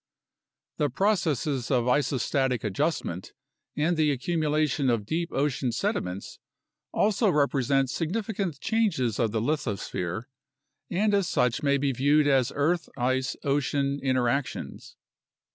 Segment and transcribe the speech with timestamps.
[0.77, 3.33] The processes of isostatic adjustment
[3.75, 6.39] and the accumulation of deep ocean sediments
[6.91, 10.23] also represent significant changes of the lithosphere,
[10.89, 14.95] and as such may be viewed as earth ice ocean interactions.